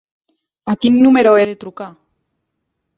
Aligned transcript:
A 0.73 0.75
quin 0.85 0.97
número 1.05 1.35
he 1.41 1.47
de 1.53 1.57
trucar? 1.67 1.93